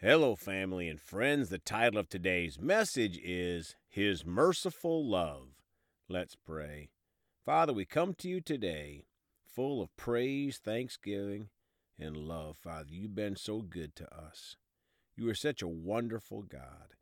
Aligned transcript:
Hello, 0.00 0.36
family 0.36 0.88
and 0.88 1.00
friends. 1.00 1.48
The 1.48 1.58
title 1.58 1.98
of 1.98 2.08
today's 2.08 2.60
message 2.60 3.18
is 3.20 3.74
His 3.88 4.24
Merciful 4.24 5.04
Love. 5.04 5.56
Let's 6.08 6.36
pray. 6.36 6.90
Father, 7.44 7.72
we 7.72 7.84
come 7.84 8.14
to 8.14 8.28
you 8.28 8.40
today 8.40 9.06
full 9.44 9.82
of 9.82 9.96
praise, 9.96 10.58
thanksgiving, 10.58 11.48
and 11.98 12.16
love. 12.16 12.56
Father, 12.56 12.90
you've 12.90 13.16
been 13.16 13.34
so 13.34 13.60
good 13.60 13.96
to 13.96 14.04
us. 14.14 14.56
You 15.16 15.28
are 15.30 15.34
such 15.34 15.62
a 15.62 15.66
wonderful 15.66 16.42
God. 16.42 16.94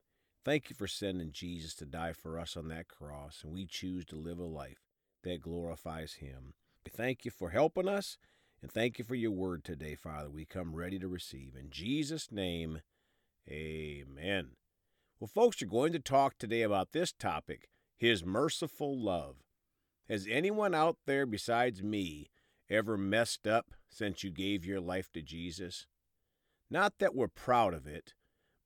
Thank 0.42 0.70
you 0.70 0.74
for 0.74 0.86
sending 0.86 1.32
Jesus 1.32 1.74
to 1.74 1.84
die 1.84 2.14
for 2.14 2.40
us 2.40 2.56
on 2.56 2.68
that 2.68 2.88
cross, 2.88 3.42
and 3.44 3.52
we 3.52 3.66
choose 3.66 4.06
to 4.06 4.16
live 4.16 4.38
a 4.38 4.44
life 4.44 4.86
that 5.22 5.42
glorifies 5.42 6.14
Him. 6.14 6.54
We 6.82 6.92
thank 6.96 7.26
you 7.26 7.30
for 7.30 7.50
helping 7.50 7.88
us 7.88 8.16
and 8.62 8.70
thank 8.70 8.98
you 8.98 9.04
for 9.04 9.14
your 9.14 9.30
word 9.30 9.64
today, 9.64 9.94
Father. 9.94 10.30
We 10.30 10.44
come 10.44 10.74
ready 10.74 10.98
to 10.98 11.08
receive. 11.08 11.54
In 11.58 11.70
Jesus' 11.70 12.32
name, 12.32 12.80
amen. 13.48 14.50
Well, 15.20 15.28
folks, 15.28 15.60
you're 15.60 15.70
going 15.70 15.92
to 15.92 15.98
talk 15.98 16.38
today 16.38 16.62
about 16.62 16.92
this 16.92 17.12
topic 17.12 17.68
His 17.96 18.24
merciful 18.24 18.98
love. 18.98 19.36
Has 20.08 20.26
anyone 20.30 20.74
out 20.74 20.98
there 21.06 21.26
besides 21.26 21.82
me 21.82 22.30
ever 22.70 22.96
messed 22.96 23.46
up 23.46 23.74
since 23.88 24.22
you 24.22 24.30
gave 24.30 24.64
your 24.64 24.80
life 24.80 25.10
to 25.12 25.22
Jesus? 25.22 25.86
Not 26.70 26.94
that 26.98 27.14
we're 27.14 27.28
proud 27.28 27.74
of 27.74 27.86
it, 27.86 28.14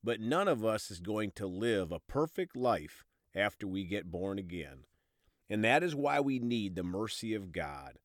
but 0.02 0.20
none 0.20 0.48
of 0.48 0.64
us 0.64 0.90
is 0.90 1.00
going 1.00 1.32
to 1.32 1.46
live 1.46 1.92
a 1.92 2.00
perfect 2.00 2.56
life 2.56 3.04
after 3.34 3.66
we 3.66 3.84
get 3.84 4.10
born 4.10 4.38
again. 4.38 4.84
And 5.48 5.64
that 5.64 5.82
is 5.82 5.94
why 5.94 6.20
we 6.20 6.38
need 6.38 6.74
the 6.74 6.82
mercy 6.82 7.34
of 7.34 7.52
God. 7.52 7.98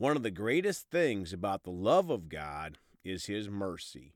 One 0.00 0.16
of 0.16 0.22
the 0.22 0.30
greatest 0.30 0.88
things 0.90 1.30
about 1.30 1.64
the 1.64 1.70
love 1.70 2.08
of 2.08 2.30
God 2.30 2.78
is 3.04 3.26
His 3.26 3.50
mercy. 3.50 4.14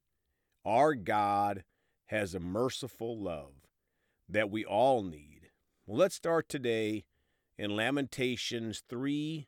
Our 0.64 0.94
God 0.94 1.62
has 2.06 2.34
a 2.34 2.40
merciful 2.40 3.18
love 3.18 3.52
that 4.26 4.50
we 4.50 4.64
all 4.64 5.02
need. 5.02 5.50
Well, 5.84 5.98
let's 5.98 6.14
start 6.14 6.48
today 6.48 7.04
in 7.58 7.76
Lamentations 7.76 8.82
3, 8.88 9.46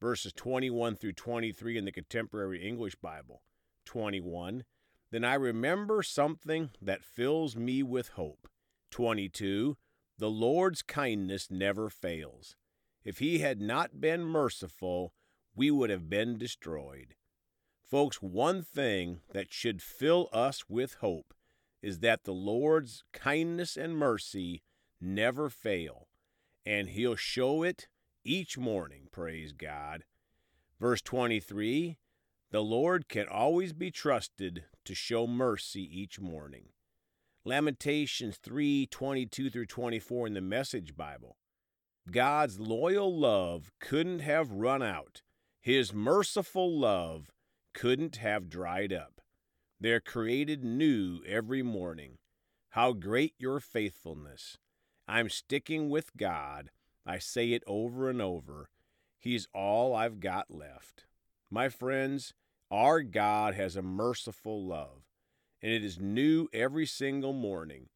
verses 0.00 0.32
21 0.32 0.96
through 0.96 1.12
23 1.12 1.78
in 1.78 1.84
the 1.84 1.92
Contemporary 1.92 2.66
English 2.66 2.96
Bible. 2.96 3.42
21. 3.84 4.64
Then 5.12 5.24
I 5.24 5.34
remember 5.34 6.02
something 6.02 6.70
that 6.82 7.04
fills 7.04 7.54
me 7.54 7.84
with 7.84 8.08
hope. 8.08 8.48
22. 8.90 9.76
The 10.18 10.30
Lord's 10.30 10.82
kindness 10.82 11.48
never 11.48 11.88
fails. 11.88 12.56
If 13.04 13.20
he 13.20 13.38
had 13.38 13.60
not 13.60 14.00
been 14.00 14.24
merciful, 14.24 15.12
we 15.56 15.70
would 15.70 15.90
have 15.90 16.08
been 16.08 16.36
destroyed. 16.36 17.14
Folks, 17.82 18.20
one 18.20 18.62
thing 18.62 19.20
that 19.32 19.52
should 19.52 19.80
fill 19.80 20.28
us 20.32 20.64
with 20.68 20.94
hope 21.00 21.32
is 21.82 22.00
that 22.00 22.24
the 22.24 22.32
Lord's 22.32 23.02
kindness 23.12 23.76
and 23.76 23.96
mercy 23.96 24.62
never 25.00 25.48
fail, 25.48 26.08
and 26.64 26.90
He'll 26.90 27.16
show 27.16 27.62
it 27.62 27.88
each 28.24 28.58
morning, 28.58 29.08
praise 29.10 29.52
God. 29.52 30.04
Verse 30.78 31.00
23 31.00 31.96
The 32.50 32.62
Lord 32.62 33.08
can 33.08 33.28
always 33.28 33.72
be 33.72 33.90
trusted 33.90 34.64
to 34.84 34.94
show 34.94 35.26
mercy 35.26 35.82
each 35.82 36.20
morning. 36.20 36.70
Lamentations 37.44 38.36
3 38.38 38.86
22 38.86 39.48
through 39.48 39.66
24 39.66 40.26
in 40.26 40.34
the 40.34 40.40
Message 40.40 40.96
Bible. 40.96 41.36
God's 42.10 42.58
loyal 42.58 43.16
love 43.16 43.70
couldn't 43.80 44.20
have 44.20 44.50
run 44.50 44.82
out 44.82 45.22
his 45.66 45.92
merciful 45.92 46.78
love 46.78 47.32
couldn't 47.74 48.18
have 48.18 48.48
dried 48.48 48.92
up. 48.92 49.20
They're 49.80 49.98
created 49.98 50.62
new 50.62 51.24
every 51.26 51.60
morning. 51.60 52.18
How 52.68 52.92
great 52.92 53.34
your 53.36 53.58
faithfulness! 53.58 54.58
I'm 55.08 55.28
sticking 55.28 55.90
with 55.90 56.16
God. 56.16 56.70
I 57.04 57.18
say 57.18 57.50
it 57.50 57.64
over 57.66 58.08
and 58.08 58.22
over. 58.22 58.70
He's 59.18 59.48
all 59.52 59.92
I've 59.92 60.20
got 60.20 60.54
left. 60.54 61.06
My 61.50 61.68
friends, 61.68 62.32
our 62.70 63.02
God 63.02 63.54
has 63.54 63.74
a 63.74 63.82
merciful 63.82 64.64
love, 64.64 65.02
and 65.60 65.72
it 65.72 65.82
is 65.82 65.98
new 65.98 66.46
every 66.52 66.86
single 66.86 67.32
morning. 67.32 67.88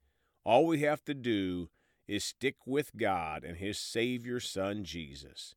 All 0.44 0.66
we 0.66 0.80
have 0.80 1.04
to 1.04 1.14
do 1.14 1.70
is 2.09 2.25
stick 2.25 2.56
with 2.66 2.97
God 2.97 3.44
and 3.44 3.59
His 3.59 3.78
Savior 3.78 4.41
Son, 4.41 4.82
Jesus. 4.82 5.54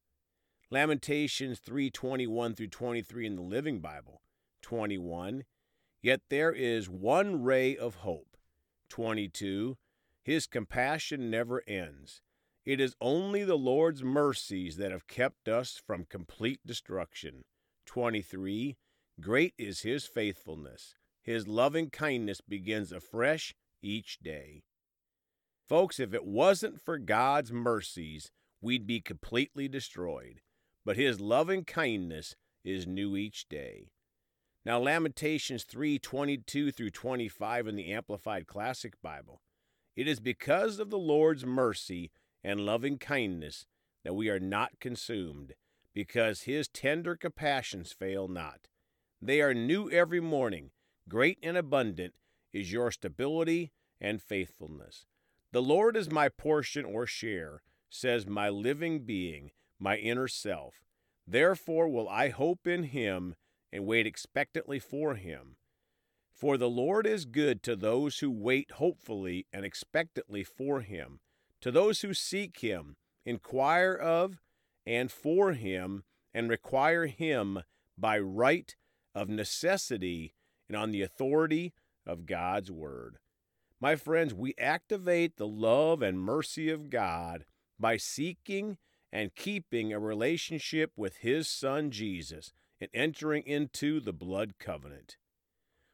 Lamentations 0.74 1.60
3:21 1.60 2.56
through 2.56 2.70
23 2.70 3.28
in 3.28 3.36
the 3.36 3.44
Living 3.44 3.80
Bible. 3.80 4.24
21. 4.64 5.46
Yet 6.02 6.22
there 6.30 6.52
is 6.52 6.90
one 6.90 7.44
ray 7.44 7.78
of 7.78 7.98
hope. 7.98 8.36
22. 8.90 9.78
His 10.24 10.48
compassion 10.48 11.30
never 11.30 11.62
ends. 11.68 12.24
It 12.66 12.80
is 12.80 12.96
only 13.00 13.44
the 13.44 13.56
Lord's 13.56 14.02
mercies 14.02 14.78
that 14.78 14.92
have 14.92 15.06
kept 15.06 15.48
us 15.48 15.78
from 15.78 16.06
complete 16.06 16.60
destruction. 16.66 17.46
23. 17.86 18.76
Great 19.22 19.54
is 19.60 19.82
his 19.82 20.08
faithfulness. 20.08 20.96
His 21.22 21.48
loving 21.48 21.92
kindness 21.92 22.42
begins 22.42 22.92
afresh 22.92 23.54
each 23.84 24.18
day. 24.22 24.64
Folks, 25.70 26.00
if 26.00 26.16
it 26.16 26.26
wasn't 26.26 26.82
for 26.82 26.98
God's 26.98 27.52
mercies, 27.52 28.32
we'd 28.60 28.88
be 28.88 29.02
completely 29.02 29.68
destroyed 29.68 30.42
but 30.86 30.98
his 30.98 31.20
loving 31.20 31.64
kindness 31.64 32.36
is 32.64 32.88
new 32.88 33.16
each 33.16 33.48
day. 33.50 33.92
Now 34.66 34.80
Lamentations 34.80 35.66
3:22 35.66 36.72
through 36.72 36.92
25 36.92 37.68
in 37.68 37.76
the 37.76 37.92
Amplified 37.92 38.48
Classic 38.48 39.02
Bible. 39.02 39.42
It 39.96 40.08
is 40.08 40.20
because 40.20 40.80
of 40.80 40.90
the 40.90 40.98
Lord's 40.98 41.46
mercy 41.46 42.12
and 42.44 42.66
loving 42.66 42.98
kindness 42.98 43.66
that 44.04 44.16
we 44.16 44.30
are 44.30 44.40
not 44.40 44.80
consumed, 44.80 45.54
because 45.94 46.42
his 46.42 46.68
tender 46.68 47.16
compassions 47.16 47.92
fail 47.92 48.28
not. 48.28 48.70
They 49.22 49.42
are 49.42 49.54
new 49.54 49.90
every 49.90 50.20
morning. 50.20 50.72
Great 51.08 51.40
and 51.44 51.56
abundant 51.56 52.14
is 52.52 52.72
your 52.72 52.92
stability 52.92 53.72
and 54.02 54.22
faithfulness. 54.22 55.06
The 55.52 55.62
Lord 55.62 55.96
is 55.96 56.10
my 56.10 56.30
portion 56.30 56.84
or 56.84 57.06
share, 57.06 57.62
says 57.90 58.26
my 58.26 58.50
living 58.50 59.06
being 59.06 59.52
my 59.84 59.98
inner 59.98 60.30
self. 60.30 60.86
Therefore 61.28 61.90
will 61.90 62.08
I 62.08 62.30
hope 62.30 62.66
in 62.66 62.84
him 62.84 63.36
and 63.72 63.86
wait 63.86 64.08
expectantly 64.08 64.80
for 64.80 65.16
him. 65.16 65.58
For 66.34 66.58
the 66.58 66.70
Lord 66.70 67.06
is 67.06 67.26
good 67.26 67.62
to 67.64 67.76
those 67.76 68.20
who 68.20 68.32
wait 68.32 68.72
hopefully 68.72 69.46
and 69.52 69.66
expectantly 69.66 70.44
for 70.44 70.82
him, 70.82 71.20
to 71.62 71.70
those 71.70 72.02
who 72.02 72.14
seek 72.14 72.60
him, 72.60 72.96
inquire 73.26 73.94
of 73.94 74.42
and 74.86 75.12
for 75.12 75.52
him, 75.52 76.04
and 76.34 76.50
require 76.50 77.06
him 77.06 77.60
by 77.98 78.18
right 78.20 78.76
of 79.14 79.30
necessity 79.30 80.34
and 80.68 80.78
on 80.78 80.92
the 80.92 81.02
authority 81.02 81.74
of 82.06 82.26
God's 82.26 82.72
word. 82.72 83.18
My 83.82 83.98
friends, 83.98 84.34
we 84.34 84.56
activate 84.58 85.36
the 85.36 85.48
love 85.48 86.02
and 86.02 86.20
mercy 86.20 86.70
of 86.70 86.90
God 86.90 87.46
by 87.78 87.98
seeking 87.98 88.78
and 89.14 89.36
keeping 89.36 89.94
a 89.94 90.00
relationship 90.00 90.92
with 90.98 91.18
his 91.18 91.48
son 91.48 91.92
Jesus 91.92 92.52
and 92.82 92.90
entering 92.96 93.44
into 93.44 94.00
the 94.00 94.12
blood 94.12 94.56
covenant. 94.60 95.18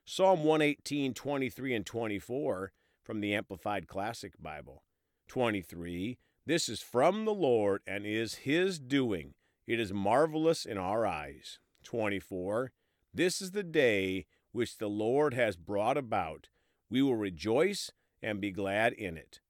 Psalm 0.06 0.46
118, 0.46 1.14
23 1.14 1.76
and 1.76 1.86
24 1.86 2.72
from 3.04 3.20
the 3.20 3.36
Amplified 3.36 3.88
Classic 3.88 4.42
Bible. 4.42 4.84
23. 5.28 6.18
This 6.46 6.70
is 6.70 6.82
from 6.82 7.26
the 7.26 7.34
Lord 7.34 7.82
and 7.86 8.06
is 8.06 8.36
his 8.36 8.80
doing. 8.80 9.34
It 9.68 9.82
is 9.82 9.92
marvelous 9.92 10.66
in 10.66 10.78
our 10.78 11.06
eyes. 11.06 11.60
24. 11.84 12.72
This 13.14 13.42
is 13.42 13.52
the 13.52 13.64
day 13.64 14.28
which 14.54 14.78
the 14.78 14.88
Lord 14.88 15.34
has 15.34 15.58
brought 15.58 15.98
about. 15.98 16.48
We 16.90 17.02
will 17.02 17.18
rejoice 17.18 17.92
and 18.24 18.40
be 18.40 18.52
glad 18.52 18.94
in 18.94 19.18
it. 19.18 19.42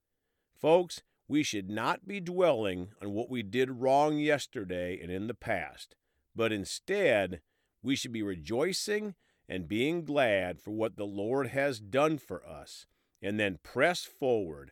Folks, 0.60 1.04
we 1.30 1.44
should 1.44 1.70
not 1.70 2.08
be 2.08 2.20
dwelling 2.20 2.90
on 3.02 3.12
what 3.12 3.30
we 3.30 3.44
did 3.44 3.70
wrong 3.70 4.18
yesterday 4.18 5.00
and 5.00 5.12
in 5.12 5.28
the 5.28 5.34
past, 5.36 5.96
but 6.36 6.52
instead, 6.52 7.40
we 7.84 7.96
should 7.96 8.12
be 8.12 8.24
rejoicing 8.24 9.14
and 9.48 9.68
being 9.68 10.04
glad 10.04 10.60
for 10.60 10.72
what 10.72 10.98
the 10.98 11.06
Lord 11.06 11.48
has 11.50 11.80
done 11.80 12.18
for 12.18 12.46
us, 12.46 12.88
and 13.22 13.40
then 13.40 13.60
press 13.64 14.04
forward, 14.04 14.72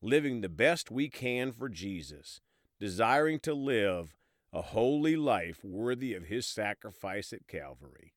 living 0.00 0.40
the 0.40 0.48
best 0.48 0.90
we 0.90 1.08
can 1.08 1.50
for 1.50 1.68
Jesus, 1.68 2.40
desiring 2.78 3.40
to 3.40 3.52
live 3.52 4.14
a 4.52 4.62
holy 4.62 5.16
life 5.16 5.64
worthy 5.64 6.14
of 6.14 6.26
his 6.26 6.46
sacrifice 6.46 7.32
at 7.32 7.48
Calvary. 7.48 8.14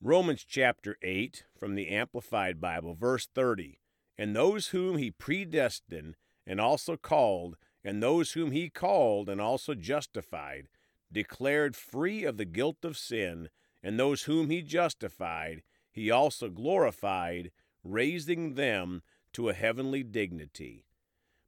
Romans 0.00 0.44
chapter 0.46 0.96
8 1.02 1.44
from 1.58 1.74
the 1.74 1.88
Amplified 1.88 2.60
Bible, 2.60 2.94
verse 2.94 3.26
30. 3.34 3.78
And 4.16 4.34
those 4.34 4.68
whom 4.68 4.96
he 4.96 5.10
predestined, 5.10 6.16
and 6.46 6.60
also 6.60 6.96
called, 6.96 7.56
and 7.82 8.02
those 8.02 8.32
whom 8.32 8.50
he 8.50 8.68
called 8.68 9.28
and 9.28 9.40
also 9.40 9.74
justified, 9.74 10.68
declared 11.12 11.76
free 11.76 12.24
of 12.24 12.36
the 12.36 12.44
guilt 12.44 12.84
of 12.84 12.96
sin, 12.96 13.48
and 13.82 13.98
those 13.98 14.22
whom 14.22 14.50
he 14.50 14.62
justified, 14.62 15.62
he 15.92 16.10
also 16.10 16.48
glorified, 16.48 17.50
raising 17.82 18.54
them 18.54 19.02
to 19.32 19.48
a 19.48 19.54
heavenly 19.54 20.02
dignity. 20.02 20.86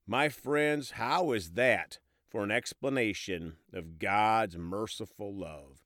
My 0.07 0.29
friends, 0.29 0.93
how 0.93 1.33
is 1.33 1.53
that 1.53 1.99
for 2.29 2.45
an 2.45 2.51
explanation 2.51 3.57
of 3.73 3.99
God's 3.99 4.57
merciful 4.57 5.35
love? 5.35 5.85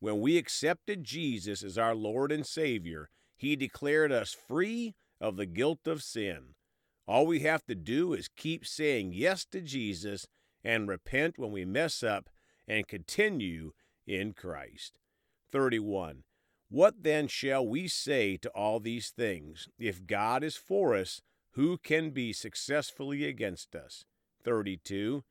When 0.00 0.20
we 0.20 0.38
accepted 0.38 1.04
Jesus 1.04 1.62
as 1.62 1.76
our 1.76 1.94
Lord 1.94 2.32
and 2.32 2.46
Savior, 2.46 3.10
He 3.36 3.54
declared 3.54 4.10
us 4.10 4.32
free 4.32 4.94
of 5.20 5.36
the 5.36 5.46
guilt 5.46 5.86
of 5.86 6.02
sin. 6.02 6.54
All 7.10 7.26
we 7.26 7.40
have 7.40 7.66
to 7.66 7.74
do 7.74 8.12
is 8.12 8.28
keep 8.28 8.64
saying 8.64 9.14
yes 9.14 9.44
to 9.46 9.60
Jesus 9.60 10.28
and 10.62 10.86
repent 10.86 11.40
when 11.40 11.50
we 11.50 11.64
mess 11.64 12.04
up 12.04 12.30
and 12.68 12.86
continue 12.86 13.72
in 14.06 14.32
Christ. 14.32 15.00
31. 15.50 16.22
What 16.68 17.02
then 17.02 17.26
shall 17.26 17.66
we 17.66 17.88
say 17.88 18.36
to 18.36 18.48
all 18.50 18.78
these 18.78 19.10
things? 19.10 19.66
If 19.76 20.06
God 20.06 20.44
is 20.44 20.54
for 20.54 20.94
us, 20.94 21.20
who 21.54 21.78
can 21.78 22.10
be 22.10 22.32
successfully 22.32 23.24
against 23.24 23.74
us? 23.74 24.04
32. 24.44 25.24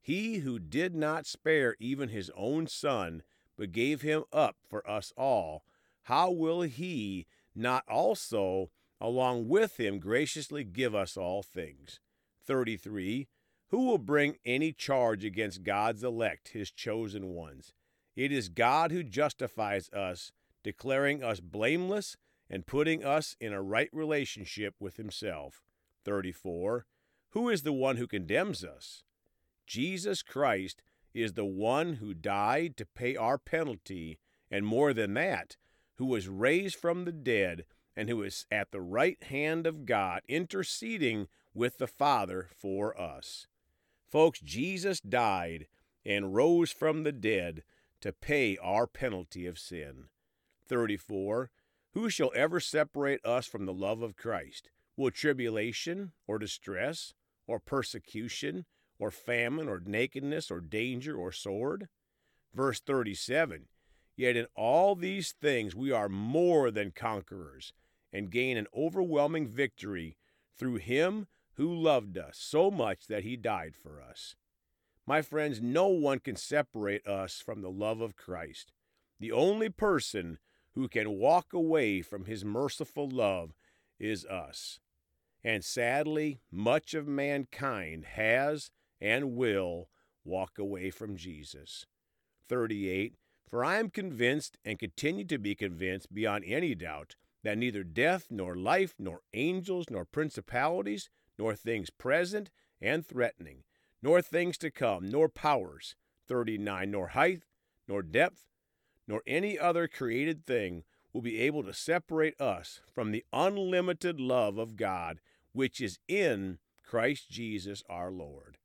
He 0.00 0.38
who 0.38 0.58
did 0.58 0.94
not 0.94 1.26
spare 1.26 1.76
even 1.78 2.08
his 2.08 2.30
own 2.34 2.66
son, 2.66 3.22
but 3.58 3.72
gave 3.72 4.00
him 4.00 4.24
up 4.32 4.56
for 4.66 4.88
us 4.88 5.12
all, 5.18 5.64
how 6.04 6.30
will 6.30 6.62
he 6.62 7.26
not 7.54 7.84
also, 7.86 8.70
along 9.00 9.48
with 9.48 9.78
him, 9.78 9.98
graciously 9.98 10.64
give 10.64 10.94
us 10.94 11.16
all 11.16 11.42
things? 11.42 12.00
33. 12.46 13.28
Who 13.68 13.86
will 13.86 13.98
bring 13.98 14.36
any 14.44 14.72
charge 14.72 15.24
against 15.24 15.64
God's 15.64 16.04
elect, 16.04 16.48
his 16.48 16.70
chosen 16.70 17.28
ones? 17.28 17.72
It 18.14 18.32
is 18.32 18.48
God 18.48 18.92
who 18.92 19.02
justifies 19.02 19.90
us, 19.90 20.32
declaring 20.62 21.22
us 21.22 21.40
blameless 21.40 22.16
and 22.48 22.66
putting 22.66 23.04
us 23.04 23.36
in 23.40 23.52
a 23.52 23.62
right 23.62 23.90
relationship 23.92 24.74
with 24.78 24.96
himself. 24.96 25.62
34. 26.04 26.86
Who 27.30 27.48
is 27.48 27.62
the 27.62 27.72
one 27.72 27.96
who 27.96 28.06
condemns 28.06 28.64
us? 28.64 29.02
Jesus 29.66 30.22
Christ 30.22 30.82
is 31.12 31.32
the 31.32 31.44
one 31.44 31.94
who 31.94 32.14
died 32.14 32.76
to 32.76 32.86
pay 32.86 33.16
our 33.16 33.36
penalty, 33.36 34.18
and 34.50 34.64
more 34.64 34.92
than 34.92 35.14
that, 35.14 35.56
who 35.96 36.06
was 36.06 36.28
raised 36.28 36.76
from 36.76 37.04
the 37.04 37.12
dead 37.12 37.64
and 37.96 38.08
who 38.08 38.22
is 38.22 38.46
at 38.50 38.70
the 38.70 38.80
right 38.80 39.22
hand 39.24 39.66
of 39.66 39.86
God, 39.86 40.20
interceding 40.28 41.28
with 41.54 41.78
the 41.78 41.86
Father 41.86 42.50
for 42.54 42.98
us. 43.00 43.46
Folks, 44.06 44.40
Jesus 44.40 45.00
died 45.00 45.66
and 46.04 46.34
rose 46.34 46.70
from 46.70 47.02
the 47.02 47.12
dead 47.12 47.62
to 48.00 48.12
pay 48.12 48.56
our 48.58 48.86
penalty 48.86 49.46
of 49.46 49.58
sin. 49.58 50.04
34. 50.68 51.50
Who 51.94 52.10
shall 52.10 52.30
ever 52.34 52.60
separate 52.60 53.24
us 53.24 53.46
from 53.46 53.64
the 53.64 53.72
love 53.72 54.02
of 54.02 54.16
Christ? 54.16 54.68
Will 54.96 55.10
tribulation, 55.10 56.12
or 56.26 56.38
distress, 56.38 57.14
or 57.46 57.58
persecution, 57.58 58.66
or 58.98 59.10
famine, 59.10 59.68
or 59.68 59.80
nakedness, 59.84 60.50
or 60.50 60.60
danger, 60.60 61.16
or 61.16 61.32
sword? 61.32 61.88
Verse 62.54 62.80
37 62.80 63.66
Yet 64.16 64.36
in 64.36 64.46
all 64.54 64.94
these 64.94 65.32
things 65.32 65.74
we 65.74 65.92
are 65.92 66.08
more 66.08 66.70
than 66.70 66.90
conquerors, 66.90 67.72
and 68.16 68.30
gain 68.30 68.56
an 68.56 68.66
overwhelming 68.74 69.46
victory 69.46 70.16
through 70.56 70.76
him 70.76 71.26
who 71.56 71.74
loved 71.74 72.16
us 72.16 72.38
so 72.40 72.70
much 72.70 73.08
that 73.08 73.24
he 73.24 73.36
died 73.36 73.74
for 73.76 74.00
us. 74.00 74.36
My 75.06 75.20
friends, 75.20 75.60
no 75.60 75.88
one 75.88 76.20
can 76.20 76.34
separate 76.34 77.06
us 77.06 77.42
from 77.44 77.60
the 77.60 77.70
love 77.70 78.00
of 78.00 78.16
Christ. 78.16 78.72
The 79.20 79.32
only 79.32 79.68
person 79.68 80.38
who 80.74 80.88
can 80.88 81.18
walk 81.18 81.52
away 81.52 82.00
from 82.00 82.24
his 82.24 82.42
merciful 82.42 83.06
love 83.06 83.52
is 83.98 84.24
us. 84.24 84.80
And 85.44 85.62
sadly, 85.62 86.40
much 86.50 86.94
of 86.94 87.06
mankind 87.06 88.06
has 88.14 88.70
and 88.98 89.36
will 89.36 89.90
walk 90.24 90.58
away 90.58 90.90
from 90.90 91.16
Jesus. 91.16 91.84
38. 92.48 93.14
For 93.46 93.62
I 93.62 93.78
am 93.78 93.90
convinced 93.90 94.56
and 94.64 94.78
continue 94.78 95.26
to 95.26 95.38
be 95.38 95.54
convinced 95.54 96.14
beyond 96.14 96.44
any 96.46 96.74
doubt 96.74 97.14
that 97.46 97.56
neither 97.56 97.84
death, 97.84 98.26
nor 98.28 98.56
life, 98.56 98.96
nor 98.98 99.20
angels, 99.32 99.86
nor 99.88 100.04
principalities, 100.04 101.08
nor 101.38 101.54
things 101.54 101.90
present 101.90 102.50
and 102.80 103.06
threatening, 103.06 103.62
nor 104.02 104.20
things 104.20 104.58
to 104.58 104.68
come, 104.68 105.08
nor 105.08 105.28
powers, 105.28 105.94
39, 106.26 106.90
nor 106.90 107.06
height, 107.10 107.44
nor 107.86 108.02
depth, 108.02 108.48
nor 109.06 109.22
any 109.28 109.56
other 109.56 109.86
created 109.86 110.44
thing 110.44 110.82
will 111.12 111.22
be 111.22 111.40
able 111.40 111.62
to 111.62 111.72
separate 111.72 112.38
us 112.40 112.80
from 112.92 113.12
the 113.12 113.24
unlimited 113.32 114.18
love 114.18 114.58
of 114.58 114.74
God 114.74 115.20
which 115.52 115.80
is 115.80 116.00
in 116.08 116.58
Christ 116.84 117.30
Jesus 117.30 117.84
our 117.88 118.10
Lord. 118.10 118.58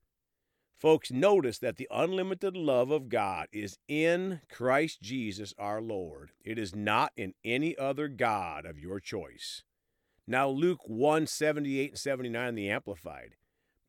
Folks, 0.82 1.12
notice 1.12 1.60
that 1.60 1.78
the 1.78 1.88
unlimited 1.92 2.58
love 2.58 2.90
of 2.90 3.08
God 3.08 3.48
is 3.52 3.78
in 3.88 4.42
Christ 4.50 5.00
Jesus 5.00 5.54
our 5.60 5.80
Lord. 5.80 6.32
It 6.44 6.58
is 6.58 6.76
not 6.76 7.12
in 7.16 7.36
any 7.46 7.78
other 7.78 8.08
God 8.08 8.66
of 8.66 8.80
your 8.80 9.00
choice. 9.00 9.62
Now, 10.26 10.50
Luke 10.50 10.80
1 10.88 11.28
78 11.28 11.92
and 11.92 12.00
79, 12.00 12.56
the 12.56 12.72
Amplified. 12.72 13.36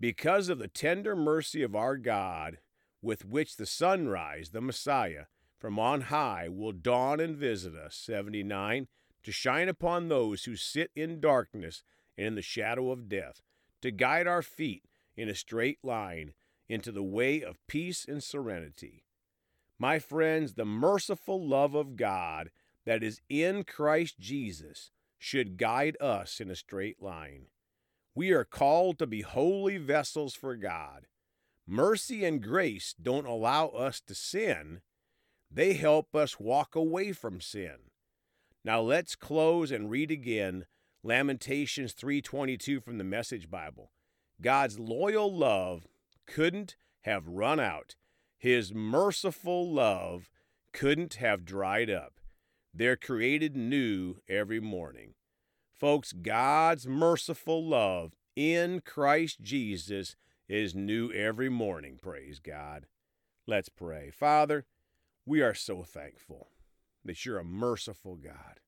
Because 0.00 0.50
of 0.50 0.58
the 0.58 0.68
tender 0.68 1.16
mercy 1.16 1.62
of 1.62 1.74
our 1.74 1.96
God, 1.96 2.58
with 3.00 3.24
which 3.24 3.56
the 3.56 3.64
sunrise, 3.64 4.50
the 4.50 4.60
Messiah, 4.60 5.24
from 5.58 5.78
on 5.78 6.02
high 6.02 6.46
will 6.50 6.72
dawn 6.72 7.20
and 7.20 7.38
visit 7.38 7.74
us, 7.74 7.96
79, 7.96 8.86
to 9.22 9.32
shine 9.32 9.70
upon 9.70 10.08
those 10.08 10.44
who 10.44 10.56
sit 10.56 10.90
in 10.94 11.20
darkness 11.20 11.84
and 12.18 12.26
in 12.26 12.34
the 12.34 12.42
shadow 12.42 12.90
of 12.90 13.08
death, 13.08 13.40
to 13.80 13.90
guide 13.90 14.26
our 14.26 14.42
feet 14.42 14.82
in 15.16 15.30
a 15.30 15.34
straight 15.34 15.78
line 15.82 16.34
into 16.68 16.92
the 16.92 17.02
way 17.02 17.42
of 17.42 17.64
peace 17.66 18.04
and 18.06 18.22
serenity. 18.22 19.04
My 19.78 19.98
friends, 19.98 20.54
the 20.54 20.64
merciful 20.64 21.46
love 21.46 21.74
of 21.74 21.96
God 21.96 22.50
that 22.84 23.02
is 23.02 23.20
in 23.28 23.64
Christ 23.64 24.18
Jesus 24.18 24.90
should 25.18 25.56
guide 25.56 25.96
us 26.00 26.40
in 26.40 26.50
a 26.50 26.56
straight 26.56 27.02
line. 27.02 27.46
We 28.14 28.32
are 28.32 28.44
called 28.44 28.98
to 28.98 29.06
be 29.06 29.22
holy 29.22 29.78
vessels 29.78 30.34
for 30.34 30.56
God. 30.56 31.06
Mercy 31.66 32.24
and 32.24 32.42
grace 32.42 32.94
don't 33.00 33.26
allow 33.26 33.68
us 33.68 34.00
to 34.06 34.14
sin, 34.14 34.80
they 35.50 35.74
help 35.74 36.14
us 36.14 36.40
walk 36.40 36.74
away 36.74 37.12
from 37.12 37.40
sin. 37.40 37.90
Now 38.64 38.80
let's 38.80 39.14
close 39.14 39.70
and 39.70 39.90
read 39.90 40.10
again 40.10 40.66
Lamentations 41.02 41.94
3:22 41.94 42.80
from 42.80 42.98
the 42.98 43.04
Message 43.04 43.50
Bible. 43.50 43.92
God's 44.40 44.78
loyal 44.78 45.32
love 45.34 45.86
couldn't 46.26 46.76
have 47.02 47.26
run 47.26 47.60
out. 47.60 47.96
His 48.38 48.74
merciful 48.74 49.70
love 49.70 50.31
couldn't 50.72 51.14
have 51.14 51.44
dried 51.44 51.91
up. 51.91 52.14
They're 52.74 52.96
created 52.96 53.56
new 53.56 54.17
every 54.29 54.60
morning. 54.60 55.14
Folks, 55.72 56.12
God's 56.12 56.86
merciful 56.86 57.64
love 57.64 58.12
in 58.34 58.81
Christ 58.81 59.43
Jesus 59.43 60.17
is 60.48 60.74
new 60.74 61.12
every 61.12 61.48
morning, 61.48 61.98
praise 62.00 62.38
God. 62.38 62.86
Let's 63.46 63.69
pray. 63.69 64.10
Father, 64.10 64.64
we 65.26 65.43
are 65.43 65.55
so 65.55 65.82
thankful 65.82 66.48
that 67.05 67.24
you're 67.24 67.38
a 67.38 67.44
merciful 67.44 68.17
God, 68.17 68.60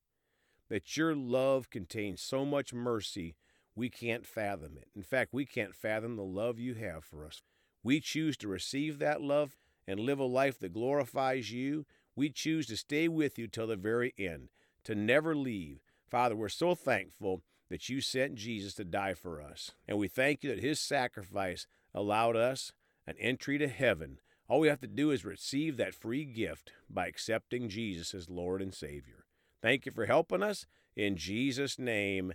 that 0.69 0.97
your 0.97 1.15
love 1.15 1.69
contains 1.69 2.21
so 2.21 2.45
much 2.45 2.73
mercy 2.73 3.35
we 3.75 3.89
can't 3.89 4.25
fathom 4.25 4.77
it. 4.77 4.87
In 4.95 5.03
fact, 5.03 5.33
we 5.33 5.45
can't 5.45 5.75
fathom 5.75 6.15
the 6.15 6.23
love 6.23 6.59
you 6.59 6.75
have 6.75 7.03
for 7.03 7.25
us. 7.25 7.41
We 7.83 7.99
choose 7.99 8.37
to 8.37 8.47
receive 8.47 8.99
that 8.99 9.21
love 9.21 9.57
and 9.87 9.99
live 9.99 10.19
a 10.19 10.25
life 10.25 10.59
that 10.59 10.73
glorifies 10.73 11.51
you. 11.51 11.85
We 12.15 12.29
choose 12.29 12.67
to 12.67 12.77
stay 12.77 13.07
with 13.07 13.37
you 13.37 13.47
till 13.47 13.67
the 13.67 13.75
very 13.75 14.13
end, 14.17 14.49
to 14.85 14.95
never 14.95 15.35
leave. 15.35 15.81
Father, 16.07 16.35
we're 16.35 16.49
so 16.49 16.73
thankful 16.73 17.41
that 17.69 17.89
you 17.89 17.99
sent 17.99 18.35
Jesus 18.35 18.73
to 18.75 18.83
die 18.83 19.13
for 19.13 19.41
us. 19.41 19.71
And 19.87 19.97
we 19.97 20.07
thank 20.07 20.43
you 20.43 20.49
that 20.49 20.63
his 20.63 20.79
sacrifice 20.79 21.67
allowed 21.93 22.35
us 22.35 22.71
an 23.05 23.15
entry 23.19 23.57
to 23.57 23.67
heaven. 23.67 24.19
All 24.47 24.59
we 24.59 24.67
have 24.67 24.81
to 24.81 24.87
do 24.87 25.11
is 25.11 25.25
receive 25.25 25.77
that 25.77 25.95
free 25.95 26.23
gift 26.23 26.71
by 26.89 27.07
accepting 27.07 27.69
Jesus 27.69 28.13
as 28.13 28.29
Lord 28.29 28.61
and 28.61 28.73
Savior. 28.73 29.25
Thank 29.61 29.85
you 29.85 29.91
for 29.91 30.05
helping 30.05 30.43
us. 30.43 30.65
In 30.95 31.17
Jesus' 31.17 31.79
name, 31.79 32.33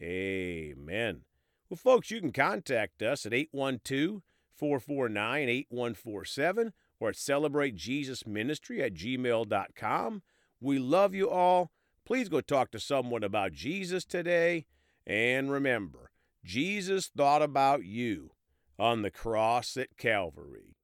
Amen. 0.00 1.22
Well, 1.68 1.76
folks, 1.76 2.10
you 2.10 2.20
can 2.20 2.32
contact 2.32 3.02
us 3.02 3.26
at 3.26 3.32
812 3.32 4.22
449 4.54 5.48
8147 5.48 6.72
or 7.00 7.08
at 7.08 7.14
celebratejesusministry 7.14 8.80
at 8.80 8.94
gmail.com. 8.94 10.22
We 10.60 10.78
love 10.78 11.14
you 11.14 11.28
all. 11.28 11.72
Please 12.04 12.28
go 12.28 12.40
talk 12.40 12.70
to 12.72 12.80
someone 12.80 13.24
about 13.24 13.52
Jesus 13.52 14.04
today. 14.04 14.66
And 15.06 15.50
remember, 15.50 16.10
Jesus 16.44 17.08
thought 17.08 17.42
about 17.42 17.84
you 17.84 18.30
on 18.78 19.02
the 19.02 19.10
cross 19.10 19.76
at 19.76 19.96
Calvary. 19.96 20.76